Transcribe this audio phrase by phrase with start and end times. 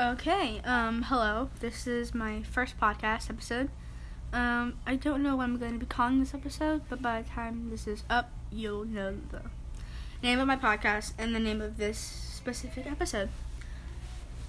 [0.00, 1.50] Okay, um, hello.
[1.60, 3.68] This is my first podcast episode.
[4.32, 7.28] Um, I don't know what I'm going to be calling this episode, but by the
[7.28, 9.42] time this is up, you'll know the
[10.22, 13.28] name of my podcast and the name of this specific episode.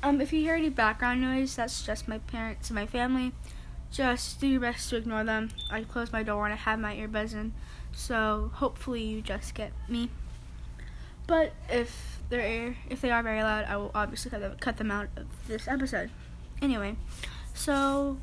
[0.02, 3.34] Um, if you hear any background noise, that's just my parents and my family.
[3.92, 5.50] Just do your best to ignore them.
[5.70, 7.52] I close my door and I have my earbuds in,
[7.92, 10.12] so hopefully you just get me.
[11.32, 14.92] But if they're if they are very loud, I will obviously cut them, cut them
[14.92, 16.10] out of this episode.
[16.62, 16.98] Anyway,
[17.54, 18.18] so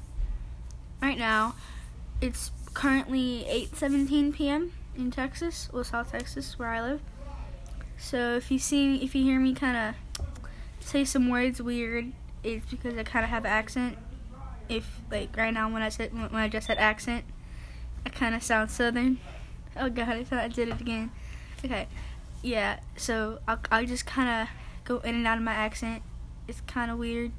[1.00, 1.54] right now
[2.20, 4.72] it's currently 8:17 p.m.
[4.94, 7.00] in Texas, well South Texas, where I live.
[7.96, 10.18] So if you see if you hear me kind of
[10.78, 12.12] say some words weird,
[12.44, 13.96] it's because I kind of have an accent.
[14.68, 17.24] If like right now when I said when I just said accent,
[18.04, 19.18] I kind of sound southern.
[19.78, 21.10] Oh god, I thought I did it again.
[21.64, 21.88] Okay
[22.42, 24.48] yeah, so I'll, I'll just kind of
[24.84, 26.02] go in and out of my accent.
[26.46, 27.32] It's kind of weird.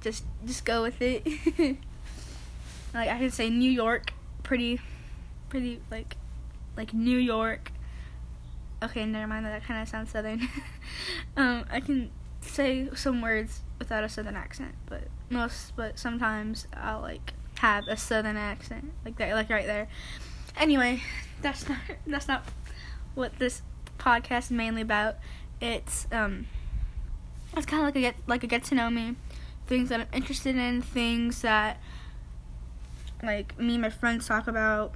[0.00, 1.26] Just just go with it.
[2.94, 4.80] like I can say New York, pretty,
[5.48, 6.16] pretty like,
[6.76, 7.72] like New York.
[8.82, 9.46] Okay, never mind.
[9.46, 10.48] That kind of sounds southern.
[11.36, 17.00] um, I can say some words without a southern accent, but most, but sometimes I'll
[17.00, 19.88] like have a southern accent, like that, like right there.
[20.56, 21.02] Anyway,
[21.40, 22.44] that's not that's not
[23.14, 23.62] what this
[24.02, 25.16] podcast is mainly about.
[25.60, 26.46] It's um,
[27.56, 29.14] it's kind of like a get like a get to know me,
[29.66, 31.80] things that I'm interested in, things that
[33.22, 34.94] like me and my friends talk about,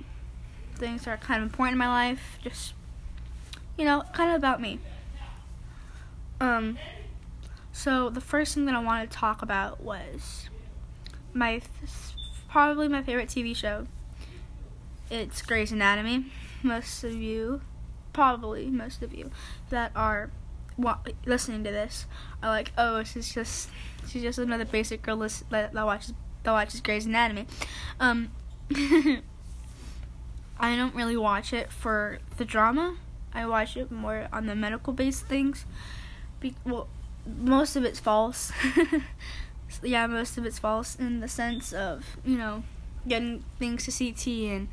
[0.74, 2.38] things that are kind of important in my life.
[2.42, 2.74] Just
[3.78, 4.80] you know, kind of about me.
[6.40, 6.78] Um,
[7.72, 10.48] so the first thing that I wanted to talk about was
[11.32, 11.60] my
[12.48, 13.86] probably my favorite TV show.
[15.10, 16.26] It's Grey's Anatomy.
[16.62, 17.60] Most of you
[18.16, 19.30] probably most of you
[19.68, 20.30] that are
[20.78, 22.06] wa- listening to this
[22.42, 23.68] are like, oh, she's just
[24.08, 27.46] she's just another basic girl list- that, that watches that watches Grey's Anatomy.
[28.00, 28.30] Um,
[30.58, 32.96] I don't really watch it for the drama.
[33.34, 35.66] I watch it more on the medical based things.
[36.40, 36.88] Be- well,
[37.26, 38.50] most of it's false.
[39.82, 42.62] yeah, most of it's false in the sense of you know
[43.06, 44.26] getting things to CT
[44.56, 44.68] and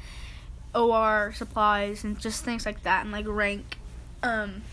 [0.76, 3.78] OR supplies and just things like that and like rank.
[4.22, 4.64] Um,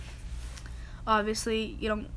[1.06, 2.08] obviously, you don't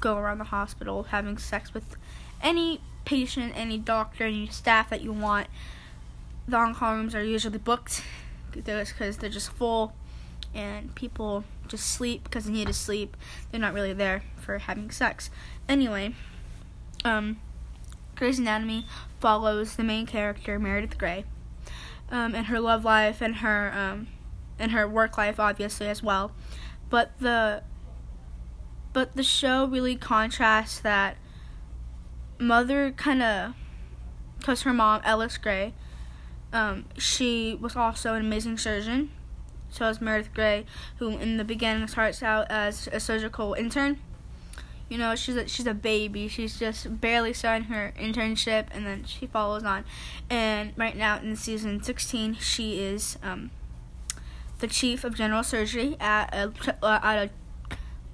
[0.00, 1.96] go around the hospital having sex with
[2.42, 5.48] any patient, any doctor, any staff that you want.
[6.48, 8.02] The on-call rooms are usually booked
[8.52, 9.92] because they're just full
[10.54, 13.16] and people just sleep because they need to sleep.
[13.50, 15.28] They're not really there for having sex.
[15.68, 16.14] Anyway,
[17.04, 17.38] um,
[18.14, 18.86] Grey's Anatomy
[19.20, 21.24] follows the main character, Meredith Grey
[22.10, 24.08] um, and her love life and her um,
[24.58, 26.32] and her work life obviously as well.
[26.88, 27.62] But the
[28.92, 31.16] but the show really contrasts that
[32.38, 33.54] mother kind of
[34.38, 35.72] because her mom Ellis Grey
[36.52, 39.10] um, she was also an amazing surgeon.
[39.68, 40.64] So is Meredith Grey,
[40.98, 43.98] who in the beginning starts out as a surgical intern
[44.88, 46.28] you know she's a, she's a baby.
[46.28, 49.84] She's just barely starting her internship and then she follows on.
[50.30, 53.50] And right now in season 16 she is um,
[54.60, 56.52] the chief of general surgery at a,
[56.82, 57.30] uh, at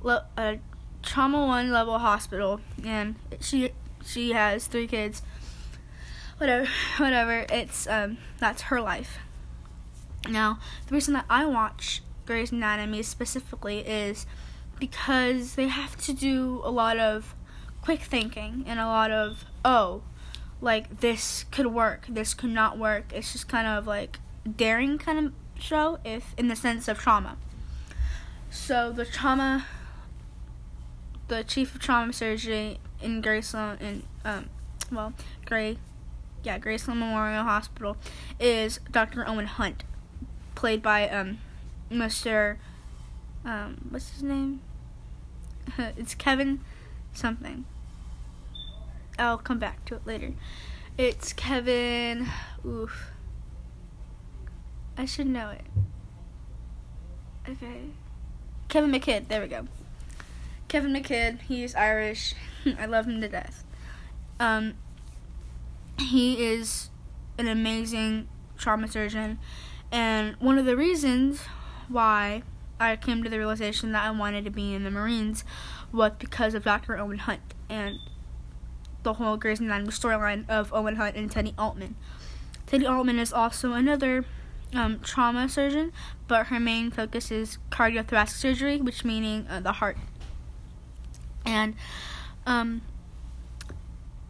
[0.04, 0.58] a, a
[1.02, 2.60] trauma one level hospital.
[2.84, 3.72] And she
[4.04, 5.22] she has three kids.
[6.38, 7.46] Whatever whatever.
[7.50, 9.18] It's um that's her life.
[10.28, 14.26] Now the reason that i watch Grey's Anatomy specifically is
[14.82, 17.36] because they have to do a lot of
[17.82, 20.02] quick thinking and a lot of oh
[20.60, 24.18] like this could work this could not work it's just kind of like
[24.56, 25.32] daring kind of
[25.62, 27.36] show if in the sense of trauma
[28.50, 29.64] so the trauma
[31.28, 34.50] the chief of trauma surgery in Grey Sloan in um
[34.90, 35.12] well
[35.46, 35.78] Grey
[36.42, 37.96] yeah Grey Sloan Memorial Hospital
[38.40, 39.28] is Dr.
[39.28, 39.84] Owen Hunt
[40.56, 41.38] played by um
[41.88, 42.56] Mr.
[43.44, 44.60] um what's his name
[45.96, 46.60] it's Kevin
[47.12, 47.64] something.
[49.18, 50.32] I'll come back to it later.
[50.96, 52.28] It's Kevin.
[52.66, 53.10] Oof.
[54.96, 55.64] I should know it.
[57.48, 57.82] Okay.
[58.68, 59.28] Kevin McKidd.
[59.28, 59.66] There we go.
[60.68, 61.42] Kevin McKidd.
[61.42, 62.34] He's Irish.
[62.78, 63.64] I love him to death.
[64.40, 64.74] Um,
[65.98, 66.90] he is
[67.38, 69.38] an amazing trauma surgeon,
[69.90, 71.42] and one of the reasons
[71.88, 72.42] why
[72.82, 75.44] I came to the realization that I wanted to be in the Marines
[75.92, 76.98] was because of Dr.
[76.98, 77.98] Owen Hunt and
[79.02, 81.96] the whole Grey's Anatomy storyline of Owen Hunt and Teddy Altman.
[82.66, 84.24] Teddy Altman is also another
[84.74, 85.92] um, trauma surgeon,
[86.28, 89.96] but her main focus is cardiothoracic surgery, which meaning uh, the heart.
[91.44, 91.74] And
[92.46, 92.82] um,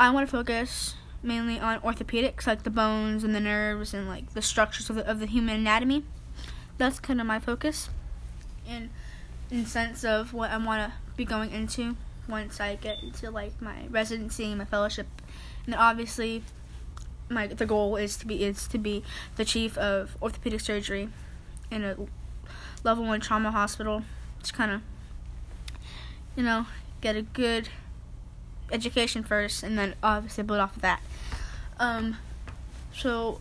[0.00, 4.32] I want to focus mainly on orthopedics, like the bones and the nerves and like
[4.32, 6.04] the structures of the, of the human anatomy.
[6.78, 7.90] That's kind of my focus,
[8.68, 8.90] in
[9.50, 11.96] in sense of what I want to be going into
[12.28, 15.06] once I get into like my residency, my fellowship,
[15.66, 16.42] and obviously
[17.28, 19.02] my the goal is to be is to be
[19.36, 21.08] the chief of orthopedic surgery
[21.70, 21.96] in a
[22.84, 24.02] level one trauma hospital.
[24.40, 24.82] Just kind of
[26.36, 26.66] you know
[27.00, 27.68] get a good
[28.70, 31.00] education first, and then obviously build off of that.
[31.78, 32.18] Um,
[32.94, 33.40] so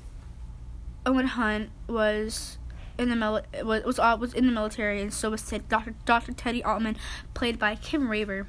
[1.06, 2.58] Owen Hunt was
[3.02, 5.96] in the mili- was was, uh, was in the military, and so was Dr.
[6.06, 6.34] Dr.
[6.34, 6.96] Teddy Altman,
[7.34, 8.48] played by Kim Raver.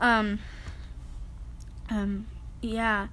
[0.00, 0.38] Um,
[1.90, 2.26] um,
[2.62, 3.08] yeah,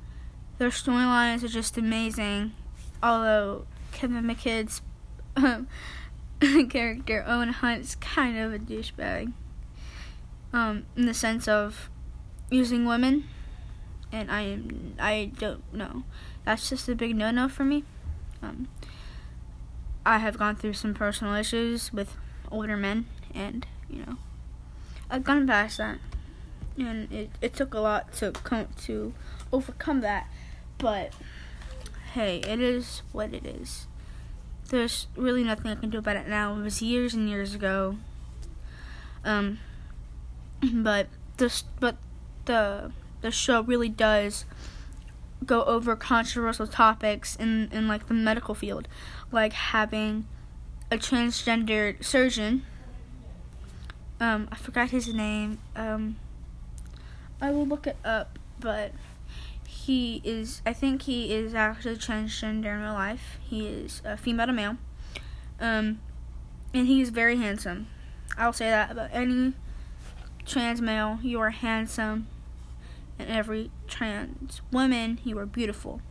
[0.60, 2.54] their storylines are just amazing.
[3.02, 4.82] Although Kevin McKidd's
[5.36, 5.68] um,
[6.70, 9.34] character Owen Hunt is kind of a douchebag,
[10.54, 11.90] um, in the sense of
[12.52, 13.28] using women,
[14.12, 16.04] and I am I don't know.
[16.46, 17.84] That's just a big no-no for me.
[18.44, 18.68] Um,
[20.06, 22.16] I have gone through some personal issues with
[22.52, 24.18] older men, and you know,
[25.10, 26.00] I've gone past that
[26.78, 29.14] and it, it took a lot to come to
[29.52, 30.28] overcome that.
[30.78, 31.14] But
[32.14, 33.88] hey, it is what it is.
[34.70, 36.56] There's really nothing I can do about it now.
[36.56, 37.98] It was years and years ago.
[39.24, 39.60] Um,
[40.74, 41.08] but
[41.38, 41.98] this, but
[42.46, 44.46] the the show really does
[45.46, 48.88] go over controversial topics in in like the medical field,
[49.32, 50.26] like having
[50.92, 52.66] a transgender surgeon.
[54.20, 55.60] Um, I forgot his name.
[55.76, 56.18] Um,
[57.42, 58.92] I will look it up, but
[59.66, 63.40] he is, I think he is actually transgender in real life.
[63.42, 64.78] He is a female to male.
[65.60, 66.00] Um,
[66.72, 67.88] and he is very handsome.
[68.38, 69.54] I'll say that about any
[70.46, 71.20] trans male.
[71.24, 72.28] You are handsome.
[73.22, 76.02] And every trans woman, you are beautiful.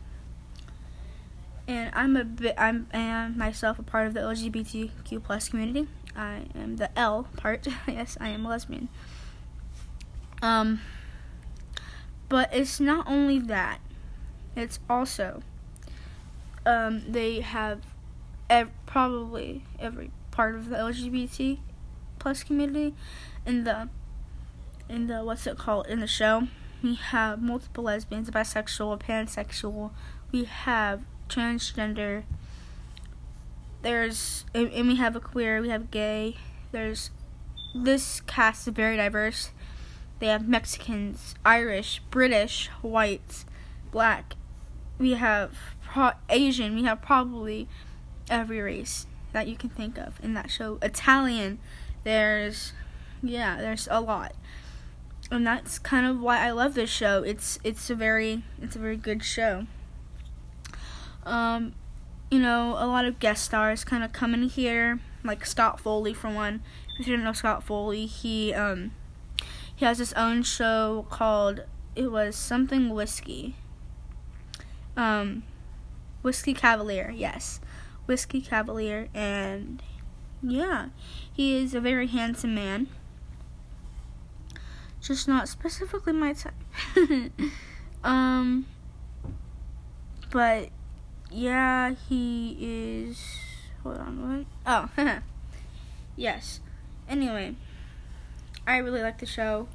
[1.67, 5.89] And I'm a bit, I'm, I am myself a part of the LGBTQ plus community.
[6.15, 7.67] I am the L part.
[7.87, 8.87] yes, I am a lesbian.
[10.41, 10.79] Um,
[12.29, 13.79] but it's not only that,
[14.55, 15.43] it's also
[16.65, 17.81] um, they have
[18.49, 21.59] ev- probably every part of the LGBT
[22.19, 22.95] plus community
[23.45, 23.89] in the
[24.87, 26.47] in the what's it called in the show.
[26.83, 29.91] We have multiple lesbians, bisexual, pansexual.
[30.31, 32.23] We have transgender.
[33.81, 35.61] There's and, and we have a queer.
[35.61, 36.37] We have gay.
[36.71, 37.11] There's
[37.73, 39.51] this cast is very diverse
[40.21, 43.43] they have Mexicans, Irish, British, whites,
[43.91, 44.35] black.
[44.99, 46.75] We have pro- Asian.
[46.75, 47.67] We have probably
[48.29, 50.77] every race that you can think of in that show.
[50.83, 51.57] Italian.
[52.03, 52.73] There's
[53.23, 54.35] yeah, there's a lot.
[55.31, 57.23] And that's kind of why I love this show.
[57.23, 59.65] It's it's a very it's a very good show.
[61.25, 61.73] Um
[62.29, 66.13] you know, a lot of guest stars kind of come in here, like Scott Foley
[66.13, 66.61] for one.
[66.99, 68.91] If you do not know Scott Foley, he um
[69.73, 71.63] he has his own show called
[71.95, 73.55] it was something whiskey.
[74.95, 75.43] Um,
[76.21, 77.59] Whiskey Cavalier, yes,
[78.05, 79.81] Whiskey Cavalier, and
[80.43, 80.89] yeah,
[81.31, 82.87] he is a very handsome man.
[85.01, 86.53] Just not specifically my type.
[88.03, 88.65] um,
[90.31, 90.69] but
[91.31, 93.19] yeah, he is.
[93.83, 94.89] Hold on, what?
[94.97, 95.19] Oh,
[96.15, 96.59] yes.
[97.09, 97.55] Anyway.
[98.67, 99.67] I really like the show.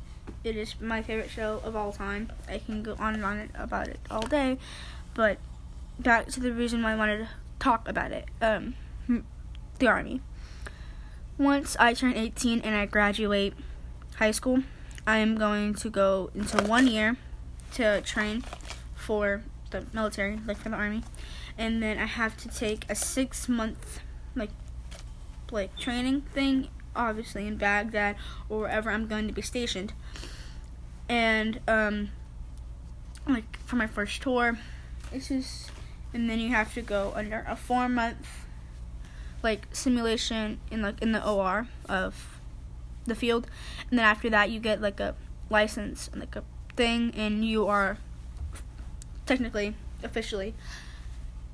[0.44, 2.30] It is my favorite show of all time.
[2.48, 4.58] I can go on and on about it all day,
[5.14, 5.38] but
[5.98, 7.28] back to the reason why I wanted to
[7.58, 8.26] talk about it.
[8.40, 8.74] Um,
[9.78, 10.20] the army.
[11.38, 13.54] Once I turn 18 and I graduate
[14.16, 14.62] high school,
[15.06, 17.16] I am going to go into one year
[17.74, 18.44] to train
[18.94, 21.02] for the military, like for the army,
[21.56, 24.00] and then I have to take a six month
[24.34, 24.50] like
[25.50, 28.16] like training thing obviously in Baghdad
[28.48, 29.92] or wherever I'm going to be stationed.
[31.08, 32.10] And um,
[33.28, 34.58] like for my first tour,
[35.12, 35.70] it's just,
[36.12, 38.44] and then you have to go under a four month
[39.42, 42.35] like simulation in like in the OR of
[43.08, 43.46] the field,
[43.90, 45.14] and then after that you get like a
[45.50, 46.44] license and like a
[46.76, 47.98] thing, and you are
[49.24, 50.54] technically officially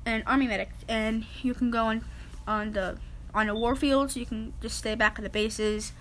[0.05, 2.05] an army medic, and you can go on
[2.45, 2.97] on the
[3.33, 5.93] on a war field, so you can just stay back at the bases.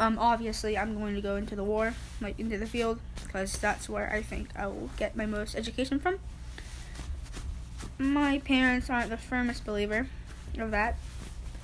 [0.00, 3.88] Um, obviously, I'm going to go into the war, like into the field, because that's
[3.88, 6.20] where I think I will get my most education from.
[7.98, 10.06] My parents aren't the firmest believer
[10.56, 10.96] of that,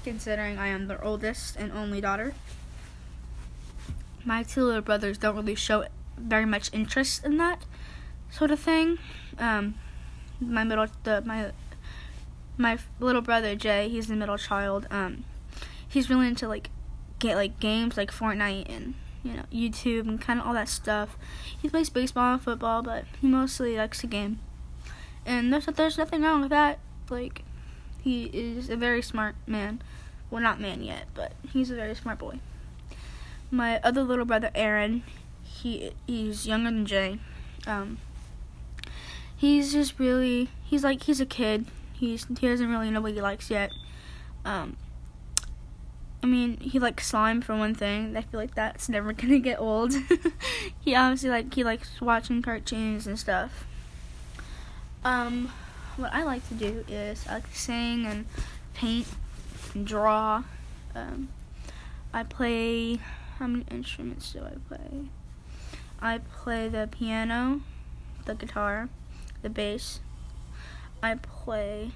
[0.03, 2.35] considering I am their oldest and only daughter.
[4.25, 5.85] My two little brothers don't really show
[6.17, 7.65] very much interest in that,
[8.31, 8.99] sort of thing.
[9.39, 9.75] Um,
[10.41, 11.53] my middle, the, my
[12.57, 14.87] my little brother Jay, he's the middle child.
[14.91, 15.25] Um,
[15.87, 16.71] he's really into like
[17.19, 21.17] get like games like Fortnite and you know YouTube and kind of all that stuff.
[21.61, 24.41] He plays baseball and football, but he mostly likes to game.
[25.27, 26.79] And there's there's nothing wrong with that.
[27.11, 27.43] Like
[28.03, 29.83] he is a very smart man.
[30.31, 32.41] Well, not man yet, but he's a very smart boy.
[33.51, 35.03] My other little brother Aaron,
[35.43, 37.19] he he's younger than Jay.
[37.67, 37.99] Um,
[39.37, 41.67] he's just really he's like he's a kid.
[41.93, 43.71] He's he doesn't really know what he likes yet.
[44.45, 44.77] Um,
[46.23, 48.17] I mean, he likes slime for one thing.
[48.17, 49.93] I feel like that's never gonna get old.
[50.81, 53.67] he obviously like he likes watching cartoons and stuff.
[55.05, 55.53] Um,
[55.97, 58.25] what I like to do is I like to sing and
[58.73, 59.07] paint
[59.75, 60.45] and draw.
[60.95, 61.29] Um,
[62.13, 63.01] I play.
[63.39, 65.07] How many instruments do I play?
[66.01, 67.63] I play the piano,
[68.27, 68.89] the guitar,
[69.43, 70.01] the bass.
[71.03, 71.91] I play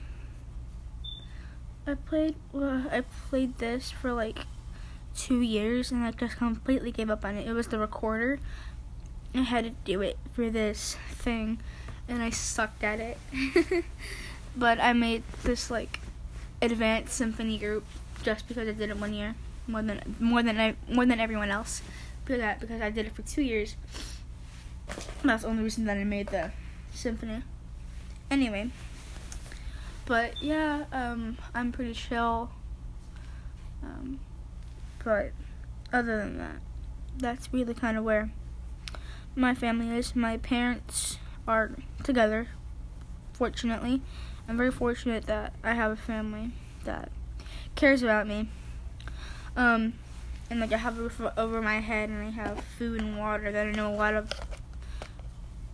[1.86, 4.40] I played I played this for like
[5.16, 7.46] two years and I just completely gave up on it.
[7.46, 8.40] It was the recorder.
[9.34, 11.60] I had to do it for this thing
[12.08, 13.18] and I sucked at it.
[14.56, 16.00] but I made this like
[16.60, 17.84] advanced symphony group
[18.22, 19.34] just because I did it one year
[19.68, 21.82] more than more than I, more than everyone else
[22.24, 23.76] because I, because I did it for two years.
[25.22, 26.50] That's the only reason that I made the
[26.92, 27.42] symphony.
[28.30, 28.70] Anyway,
[30.06, 32.50] but yeah, um, I'm pretty chill.
[33.82, 34.18] Um,
[35.04, 35.32] but
[35.92, 36.56] other than that,
[37.16, 38.30] that's really kind of where
[39.36, 40.16] my family is.
[40.16, 41.72] My parents are
[42.02, 42.48] together,
[43.32, 44.02] fortunately.
[44.48, 46.52] I'm very fortunate that I have a family
[46.84, 47.10] that
[47.74, 48.48] cares about me.
[49.58, 49.94] Um,
[50.50, 53.50] and like I have a roof over my head and I have food and water
[53.50, 54.30] that I know a lot of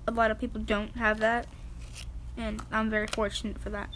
[0.08, 1.46] a lot of people don't have that
[2.38, 3.90] and I'm very fortunate for that.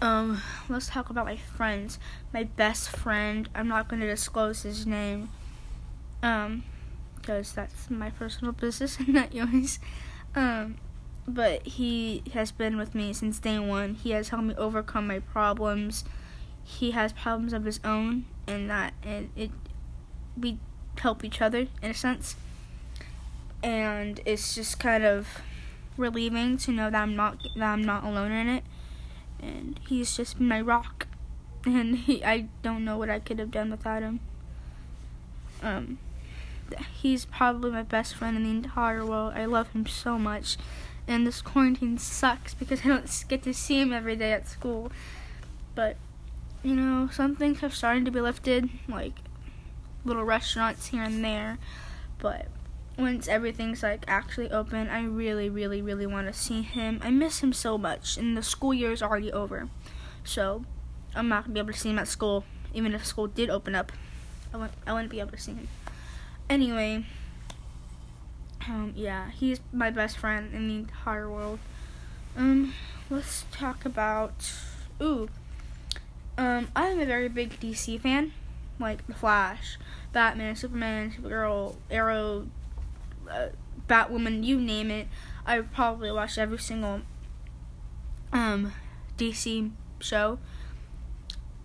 [0.00, 0.40] Um,
[0.70, 1.98] let's talk about my friends.
[2.32, 5.28] My best friend, I'm not going to disclose his name,
[6.22, 6.64] um,
[7.16, 9.78] because that's my personal business and not yours.
[10.34, 10.76] Um,
[11.28, 13.94] but he has been with me since day one.
[13.94, 16.04] He has helped me overcome my problems.
[16.64, 19.50] He has problems of his own, and that and it
[20.38, 20.58] we
[20.98, 22.36] help each other in a sense.
[23.62, 25.26] And it's just kind of
[25.96, 28.64] relieving to know that I'm not that I'm not alone in it
[29.42, 31.06] and he's just my rock.
[31.66, 34.20] And he, I don't know what I could have done without him.
[35.62, 35.98] Um,
[37.02, 39.34] he's probably my best friend in the entire world.
[39.36, 40.56] I love him so much.
[41.06, 44.90] And this quarantine sucks because I don't get to see him every day at school.
[45.74, 45.98] But,
[46.62, 49.14] you know, some things have started to be lifted, like
[50.04, 51.58] little restaurants here and there.
[52.18, 52.48] But
[52.98, 57.00] once everything's like actually open, I really, really, really want to see him.
[57.02, 59.68] I miss him so much, and the school year is already over,
[60.22, 60.64] so
[61.14, 62.44] I'm not gonna be able to see him at school.
[62.74, 63.92] Even if school did open up,
[64.52, 65.68] I wouldn't, I wouldn't be able to see him.
[66.48, 67.06] Anyway,
[68.68, 71.58] um, yeah, he's my best friend in the entire world.
[72.36, 72.74] Um,
[73.08, 74.52] let's talk about.
[75.02, 75.28] Ooh,
[76.40, 78.32] um, I'm a very big DC fan,
[78.78, 79.78] like The Flash,
[80.14, 82.48] Batman, Superman, Supergirl, Arrow,
[83.30, 83.48] uh,
[83.86, 85.06] Batwoman, you name it.
[85.44, 87.02] I probably watched every single
[88.32, 88.72] um,
[89.18, 89.70] DC
[90.00, 90.38] show.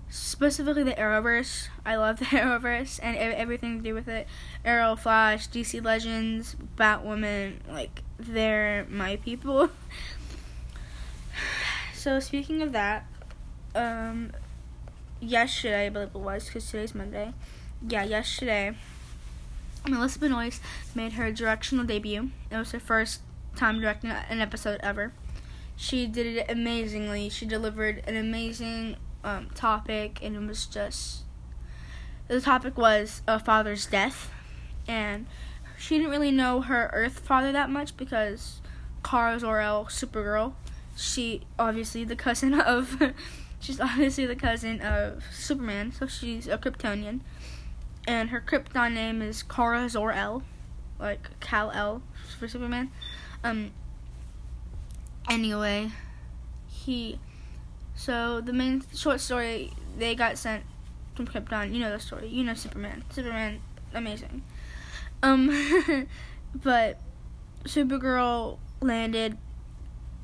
[0.09, 1.69] Specifically the Arrowverse.
[1.85, 4.27] I love the Arrowverse and everything to do with it.
[4.65, 9.69] Arrow, Flash, DC Legends, Batwoman, like they're my people.
[11.93, 13.05] so speaking of that,
[13.73, 14.31] um,
[15.29, 17.33] yesterday I believe it was because today's Monday.
[17.87, 18.75] Yeah, yesterday
[19.87, 20.61] Melissa Benoist
[20.93, 22.31] made her directional debut.
[22.49, 23.21] It was her first
[23.55, 25.13] time directing an episode ever.
[25.75, 27.29] She did it amazingly.
[27.29, 31.23] She delivered an amazing um, topic, and it was just
[32.27, 34.31] the topic was a father's death,
[34.87, 35.27] and
[35.77, 38.61] she didn't really know her Earth father that much because
[39.03, 40.53] Kara Zor-El, Supergirl,
[40.95, 43.01] she obviously the cousin of,
[43.65, 47.21] she's obviously the cousin of Superman, so she's a Kryptonian
[48.07, 50.43] and her Krypton name is Kara Zor-El,
[50.99, 52.01] like Kal El
[52.37, 52.91] for Superman.
[53.43, 53.71] Um.
[55.29, 55.91] Anyway,
[56.67, 57.19] he.
[57.95, 60.63] So the main short story, they got sent
[61.15, 61.73] from Krypton.
[61.73, 62.27] You know the story.
[62.27, 63.03] You know Superman.
[63.09, 63.59] Superman,
[63.93, 64.43] amazing.
[65.23, 66.07] Um,
[66.55, 66.99] but
[67.63, 69.37] Supergirl landed,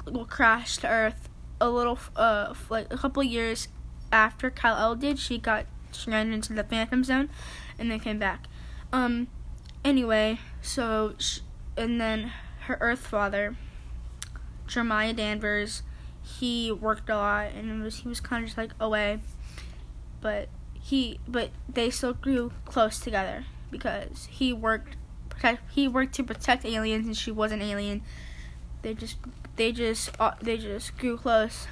[0.06, 1.30] well, crashed to Earth
[1.62, 3.70] a little, uh, like a couple years
[4.12, 5.20] after Kal El did.
[5.20, 7.30] She got she ran into the Phantom Zone,
[7.78, 8.48] and then came back.
[8.92, 9.28] Um,
[9.86, 11.40] anyway, so sh-
[11.78, 13.56] and then her Earth father,
[14.68, 15.84] Jeremiah Danvers,
[16.22, 19.20] he worked a lot and was he was kind of just like away,
[20.22, 24.96] but he but they still grew close together because he worked
[25.30, 28.02] protect he worked to protect aliens and she was an alien.
[28.82, 29.18] They just
[29.56, 31.68] they just uh, they just grew close.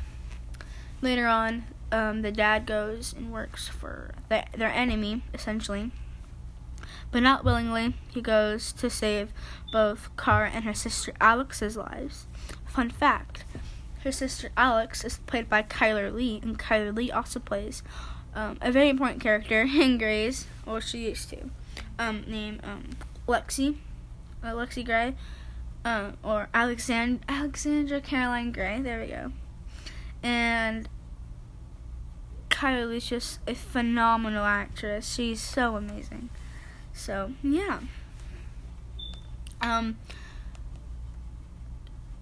[1.02, 5.92] Later on, um, the dad goes and works for the, their enemy essentially,
[7.12, 7.96] but not willingly.
[8.10, 9.32] He goes to save
[9.72, 12.28] both Kara and her sister Alex's lives.
[12.68, 13.46] Fun fact:
[14.04, 17.82] her sister Alex is played by Chyler Leigh, and Chyler Leigh also plays
[18.36, 21.50] um, a very important character in Grey's, or she used to,
[21.98, 22.90] um, named um,
[23.28, 23.78] Lexi,
[24.44, 25.16] uh, Lexi Grey,
[25.86, 28.82] uh, or Alexand- Alexandra Caroline Grey.
[28.82, 29.32] There we go.
[30.22, 30.88] And
[32.50, 35.14] Chyler Leigh's just a phenomenal actress.
[35.14, 36.30] She's so amazing.
[36.94, 37.80] So yeah.
[39.62, 39.98] Um.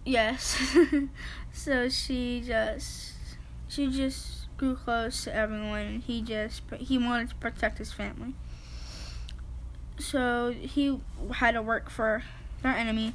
[0.06, 0.62] Yes.
[1.54, 3.14] so she just
[3.68, 6.04] she just grew close to everyone.
[6.06, 8.34] He just he wanted to protect his family.
[10.00, 11.00] So he
[11.36, 12.24] had to work for
[12.62, 13.14] their enemy,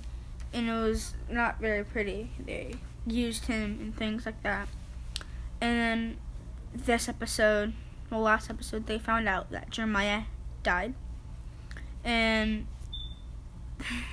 [0.52, 2.30] and it was not very pretty.
[2.44, 2.74] They
[3.06, 4.68] used him and things like that.
[5.60, 6.16] And then
[6.74, 7.72] this episode,
[8.10, 10.22] well, last episode, they found out that Jeremiah
[10.62, 10.94] died.
[12.04, 12.66] And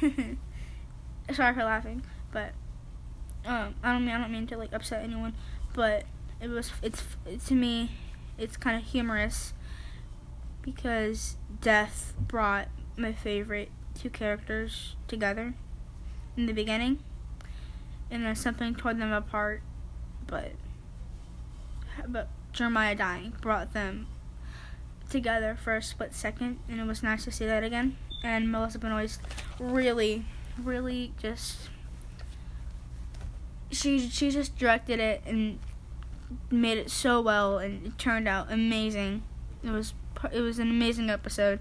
[1.34, 2.54] sorry for laughing, but
[3.46, 5.34] um, I don't mean I don't mean to like upset anyone,
[5.74, 6.04] but
[6.42, 7.92] it was it's it, to me
[8.38, 9.54] it's kind of humorous
[10.62, 15.54] because death brought my favorite two characters together
[16.40, 17.00] in the beginning,
[18.10, 19.62] and then something tore them apart,
[20.26, 20.54] but
[22.08, 24.08] but Jeremiah dying brought them
[25.10, 27.98] together for a split second, and it was nice to see that again.
[28.24, 29.22] And Melissa Benoist
[29.60, 30.26] really,
[30.58, 31.70] really just
[33.72, 35.60] she she just directed it and
[36.50, 39.24] made it so well, and it turned out amazing.
[39.64, 39.94] It was
[40.32, 41.60] it was an amazing episode.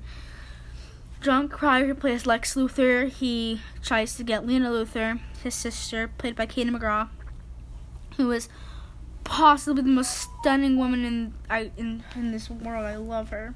[1.21, 6.37] Jon Cryer, who plays Lex Luthor, he tries to get Lena Luthor, his sister, played
[6.37, 7.09] by Katie McGrath,
[8.17, 8.49] who is
[9.25, 12.87] possibly the most stunning woman in I in in this world.
[12.87, 13.55] I love her.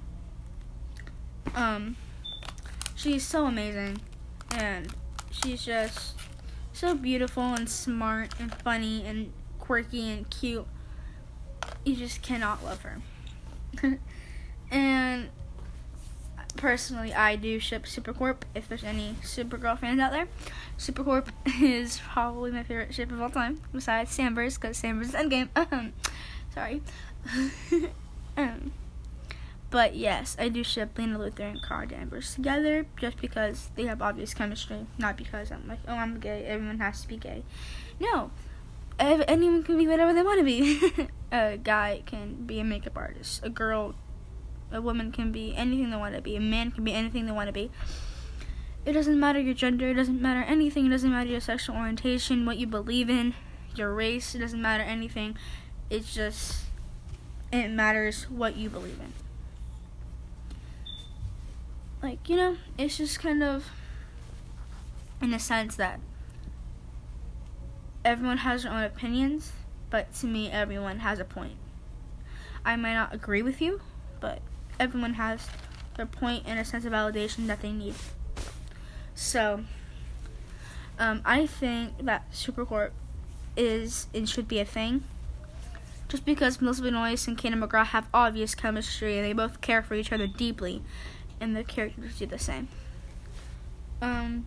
[1.54, 1.96] Um,
[2.96, 4.00] she's so amazing,
[4.50, 4.92] and
[5.30, 6.14] she's just
[6.72, 10.66] so beautiful and smart and funny and quirky and cute.
[11.84, 13.00] You just cannot love her.
[14.70, 15.30] and
[16.56, 18.42] personally, I do ship Supercorp.
[18.54, 20.28] If there's any Supergirl fans out there,
[20.78, 21.28] Supercorp
[21.62, 25.48] is probably my favorite ship of all time, besides Sanvers, because Sanvers is Endgame.
[26.54, 26.82] Sorry.
[28.36, 28.72] um,
[29.70, 34.02] but yes, I do ship Lena Luthor and Kara Danvers together just because they have
[34.02, 37.42] obvious chemistry, not because I'm like, oh, I'm gay, everyone has to be gay.
[37.98, 38.30] No,
[38.98, 41.08] anyone can be whatever they want to be.
[41.32, 43.94] a guy can be a makeup artist, a girl
[44.72, 46.36] a woman can be anything they want to be.
[46.36, 47.70] A man can be anything they want to be.
[48.84, 49.88] It doesn't matter your gender.
[49.90, 50.86] It doesn't matter anything.
[50.86, 53.34] It doesn't matter your sexual orientation, what you believe in,
[53.74, 54.34] your race.
[54.34, 55.36] It doesn't matter anything.
[55.88, 56.62] It's just,
[57.52, 59.12] it matters what you believe in.
[62.02, 63.66] Like, you know, it's just kind of
[65.20, 66.00] in a sense that
[68.04, 69.52] everyone has their own opinions,
[69.90, 71.54] but to me, everyone has a point.
[72.64, 73.80] I might not agree with you,
[74.18, 74.40] but
[74.82, 75.46] everyone has
[75.96, 77.94] their point and a sense of validation that they need.
[79.14, 79.60] So,
[80.98, 82.90] um, I think that Supercorp
[83.56, 85.04] is and should be a thing.
[86.08, 89.94] Just because Melissa Benoist and Katie McGrath have obvious chemistry and they both care for
[89.94, 90.82] each other deeply,
[91.40, 92.68] and the characters do the same.
[94.02, 94.46] Um,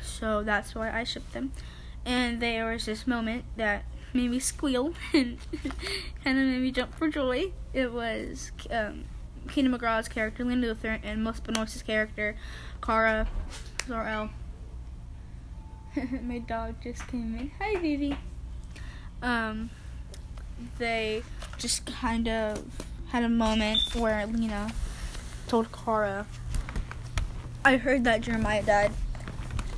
[0.00, 1.52] so that's why I ship them.
[2.06, 5.38] And there was this moment that made me squeal and
[6.24, 7.52] kind of made me jump for joy.
[7.72, 9.04] It was um,
[9.48, 12.36] Katie McGrath's character, Lynn Luthor, and Melissa Benoist's character,
[12.82, 13.28] Kara
[13.86, 14.30] Zor-El.
[16.22, 17.50] My dog just came in.
[17.58, 18.16] Hi, Vivi.
[19.22, 19.70] Um,
[20.78, 21.22] they
[21.58, 22.64] just kind of
[23.08, 24.72] had a moment where Lena
[25.48, 26.26] told Kara,
[27.64, 28.92] "I heard that Jeremiah died,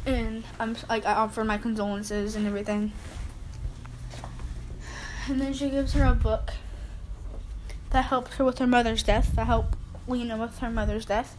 [0.05, 2.93] and I'm like I offer my condolences and everything."
[5.29, 6.53] And then she gives her a book
[7.91, 9.77] that helps her with her mother's death, that help
[10.09, 11.37] Lena with her mother's death.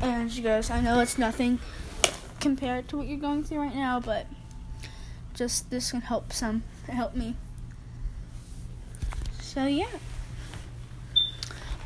[0.00, 1.58] And she goes, I know it's nothing
[2.40, 4.26] compared to what you're going through right now, but
[5.34, 7.36] just this can help some, help me.
[9.40, 9.86] So yeah.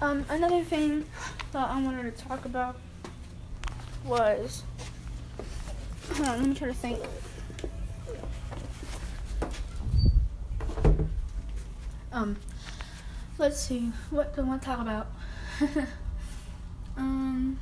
[0.00, 1.06] Um, another thing
[1.52, 2.76] that I wanted to talk about
[4.04, 4.62] was
[6.20, 7.00] on, let me try to think.
[12.16, 12.34] Um,
[13.36, 13.92] let's see.
[14.08, 15.08] What do I want to talk about?
[16.96, 17.58] um,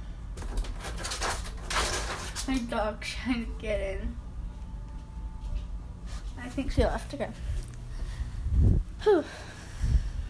[2.46, 4.14] my dog trying to get in.
[6.40, 7.12] I think she left.
[7.12, 7.30] Okay.
[9.02, 9.24] Whew.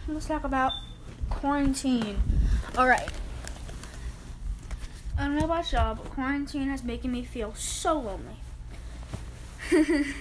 [0.07, 0.71] Let's talk about
[1.29, 2.17] quarantine.
[2.79, 3.09] All right.
[5.19, 8.37] I don't know about y'all, but quarantine has making me feel so lonely.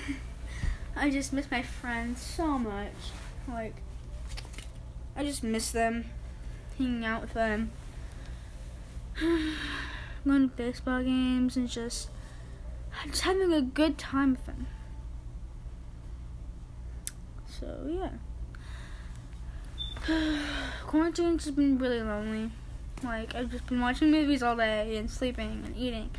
[0.95, 2.93] I just miss my friends so much.
[3.49, 3.77] Like,
[5.17, 6.07] I just miss them,
[6.77, 7.71] hanging out with them,
[9.21, 12.11] going to baseball games, and just
[13.07, 14.67] just having a good time with them.
[17.47, 18.11] So yeah,
[20.87, 22.51] quarantine's just been really lonely.
[23.03, 26.11] Like I've just been watching movies all day and sleeping and eating.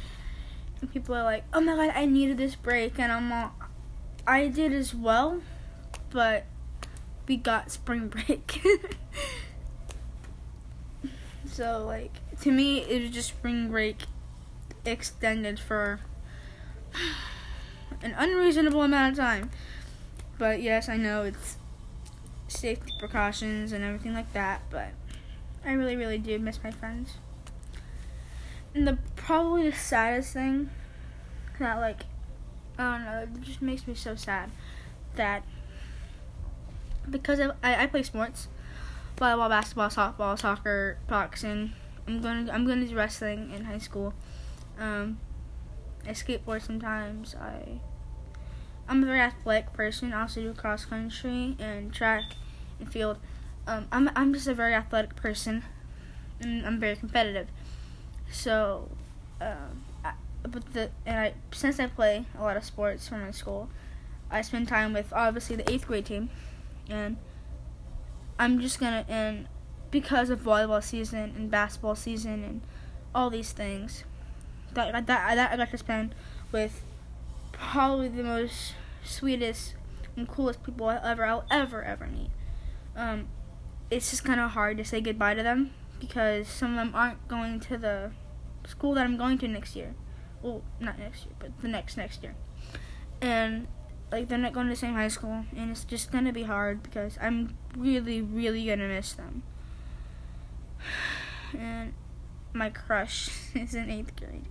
[0.81, 3.53] And people are like, "Oh my god, I needed this break," and I'm all,
[4.27, 5.41] I did as well,
[6.11, 6.45] but
[7.27, 8.61] we got spring break.
[11.45, 14.03] so like to me, it was just spring break
[14.85, 15.99] extended for
[18.01, 19.49] an unreasonable amount of time.
[20.37, 21.57] But yes, I know it's
[22.47, 24.89] safety precautions and everything like that, but
[25.65, 27.13] I really, really do miss my friends.
[28.73, 30.69] And the probably the saddest thing
[31.59, 32.03] that like
[32.77, 34.51] I don't know, it just makes me so sad
[35.15, 35.43] that
[37.09, 38.47] because I, I, play sports,
[39.17, 41.73] volleyball, basketball, softball, soccer, boxing.
[42.07, 44.13] I'm gonna I'm gonna do wrestling in high school.
[44.79, 45.19] Um,
[46.07, 47.35] I skateboard sometimes.
[47.35, 47.79] I
[48.87, 50.13] I'm a very athletic person.
[50.13, 52.23] I also do cross country and track
[52.79, 53.17] and field.
[53.67, 55.63] Um, I'm I'm just a very athletic person,
[56.39, 57.47] and I'm very competitive.
[58.31, 58.89] So,
[59.41, 60.13] um, I,
[60.43, 63.69] but the and I since I play a lot of sports for my school,
[64.29, 66.29] I spend time with obviously the eighth grade team,
[66.89, 67.17] and
[68.37, 69.47] I'm just gonna and
[69.91, 72.61] because of volleyball season and basketball season and
[73.13, 74.03] all these things,
[74.73, 76.15] that that that I got to spend
[76.51, 76.83] with
[77.51, 79.75] probably the most sweetest
[80.15, 82.29] and coolest people I ever I'll ever ever meet.
[82.95, 83.27] Um,
[83.89, 87.27] it's just kind of hard to say goodbye to them because some of them aren't
[87.27, 88.11] going to the
[88.67, 89.93] school that I'm going to next year.
[90.41, 92.35] Well, not next year, but the next next year.
[93.21, 93.67] And
[94.15, 96.81] like they're not going to the same high school, and it's just gonna be hard
[96.81, 99.43] because I'm really, really gonna miss them.
[101.57, 101.93] And
[102.53, 104.45] my crush is in eighth grade,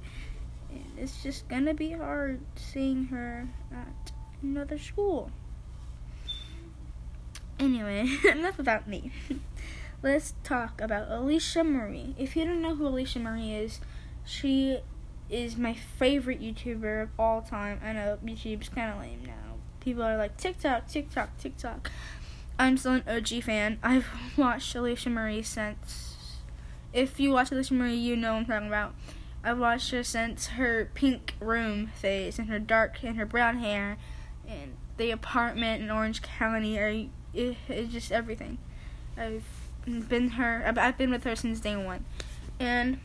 [0.71, 5.31] and it's just gonna be hard seeing her at another school.
[7.59, 9.13] Anyway, enough about me.
[10.03, 12.15] Let's talk about Alisha Marie.
[12.19, 13.81] If you don't know who Alisha Marie is,
[14.27, 14.81] she
[15.31, 17.81] is my favorite YouTuber of all time.
[17.83, 19.44] I know YouTube's kind of lame now.
[19.85, 21.91] People are like TikTok, TikTok, TikTok.
[22.59, 23.79] I'm still an OG fan.
[23.83, 24.07] I've
[24.39, 26.17] watched Alisha Marie since.
[26.95, 28.95] If you watch Alisha Marie, you know what I'm talking about.
[29.45, 33.99] I've watched her since her pink room phase and her dark and her brown hair
[34.49, 36.79] and the apartment in Orange County.
[36.79, 38.57] Are it, it's just everything.
[39.19, 39.45] I've
[39.85, 40.65] been her.
[40.67, 42.07] I've been with her since day one,
[42.59, 43.01] and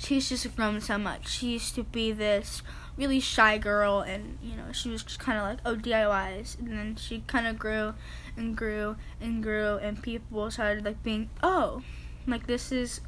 [0.00, 1.28] she's just grown so much.
[1.28, 2.62] She used to be this
[2.96, 6.68] really shy girl, and you know she was just kind of like oh DIYs, and
[6.72, 7.94] then she kind of grew
[8.36, 11.82] and grew and grew, and people started like being oh,
[12.26, 13.00] like this is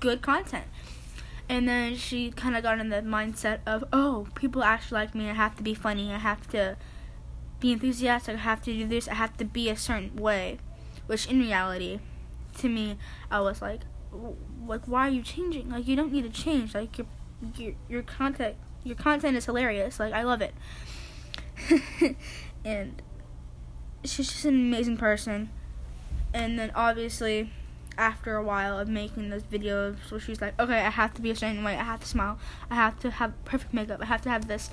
[0.00, 0.66] good content.
[1.46, 5.28] And then she kind of got in the mindset of, oh, people actually like me.
[5.28, 6.10] I have to be funny.
[6.10, 6.78] I have to
[7.60, 8.36] be enthusiastic.
[8.36, 9.08] I have to do this.
[9.08, 10.56] I have to be a certain way.
[11.06, 12.00] Which in reality,
[12.60, 12.96] to me,
[13.30, 13.80] I was like,
[14.66, 15.70] like why are you changing?
[15.70, 16.74] Like you don't need to change.
[16.74, 17.06] Like your
[17.56, 19.98] your your content your content is hilarious.
[19.98, 20.54] Like I love it.
[22.64, 23.02] and
[24.04, 25.50] she's just an amazing person.
[26.32, 27.50] And then obviously
[27.96, 31.30] after a while of making those videos where she's like, okay, I have to be
[31.30, 32.38] a certain way, I have to smile,
[32.70, 34.70] I have to have perfect makeup, I have to have this.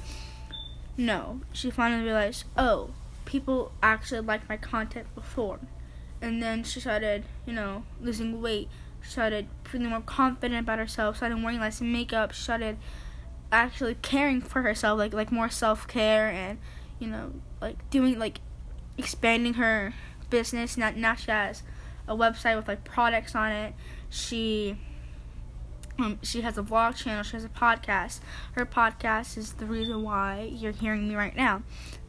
[0.98, 2.92] No, she finally realized, oh,
[3.26, 5.60] people actually liked my content before.
[6.22, 8.70] And then she started, you know, losing weight.
[9.04, 12.78] Started feeling more confident about herself, started wearing less makeup, started
[13.52, 16.60] actually caring for herself, like like more self care and,
[17.00, 18.40] you know, like doing like
[18.98, 19.94] expanding her
[20.30, 20.78] business.
[20.78, 21.64] Not not she has
[22.08, 23.74] a website with like products on it.
[24.10, 24.78] She
[26.00, 27.24] um, she has a vlog channel.
[27.24, 28.20] She has a podcast.
[28.54, 31.64] Her podcast is the reason why you're hearing me right now,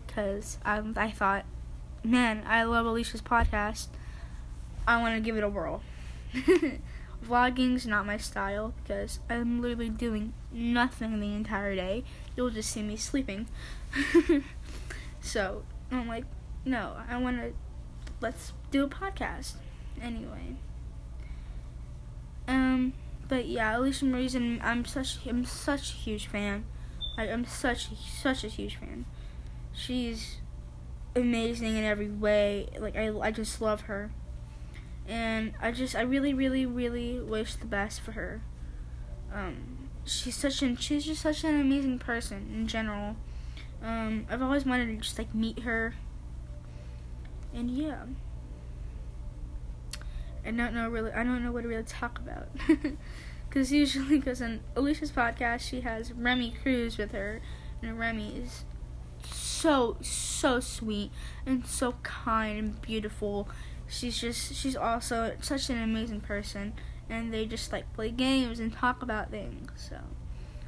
[0.06, 1.44] because um, I thought,
[2.02, 3.88] man, I love Alisha's podcast.
[4.86, 5.82] I want to give it a whirl.
[7.24, 12.04] vlogging's not my style because I'm literally doing nothing the entire day.
[12.36, 13.46] You'll just see me sleeping.
[15.20, 16.24] so I'm like,
[16.64, 17.52] no, I want to.
[18.20, 19.54] Let's do a podcast
[20.00, 20.56] anyway.
[22.46, 22.92] Um,
[23.28, 26.64] but yeah, Alisha Marie's and I'm such I'm such a huge fan.
[27.16, 29.06] I, I'm such such a huge fan.
[29.72, 30.38] She's
[31.16, 32.68] amazing in every way.
[32.78, 34.10] Like I I just love her.
[35.12, 38.40] And I just I really really really wish the best for her.
[39.30, 43.16] Um she's such an she's just such an amazing person in general.
[43.82, 45.94] Um I've always wanted to just like meet her.
[47.52, 48.04] And yeah.
[50.46, 52.48] I don't know really I don't know what to really talk about.
[53.50, 57.42] Cuz usually cuz on Alisha's podcast she has Remi Cruz with her
[57.82, 58.64] and Remi is
[59.30, 61.10] so so sweet
[61.44, 63.46] and so kind and beautiful.
[63.92, 66.72] She's just she's also such an amazing person
[67.10, 69.70] and they just like play games and talk about things.
[69.76, 69.98] So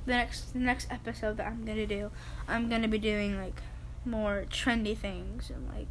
[0.05, 2.11] the next the next episode that I'm to do,
[2.47, 3.63] I'm to be doing like
[4.05, 5.89] more trendy things and like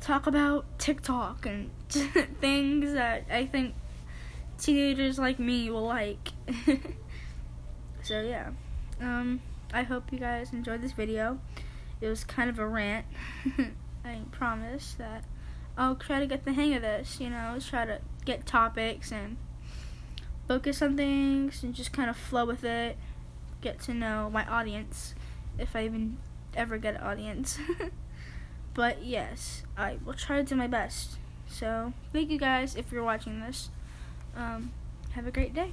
[0.00, 1.70] talk about TikTok and
[2.40, 3.74] things that I think
[4.58, 6.30] teenagers like me will like.
[8.02, 8.52] so yeah.
[8.98, 9.42] Um
[9.74, 11.38] I hope you guys enjoyed this video.
[12.00, 13.04] It was kind of a rant.
[14.06, 15.24] I promise that
[15.80, 19.38] I'll try to get the hang of this, you know, try to get topics and
[20.46, 22.98] focus on things and just kind of flow with it.
[23.62, 25.14] Get to know my audience
[25.58, 26.18] if I even
[26.54, 27.58] ever get an audience.
[28.74, 31.16] but yes, I will try to do my best.
[31.48, 33.70] So, thank you guys if you're watching this.
[34.36, 34.72] Um,
[35.12, 35.72] have a great day.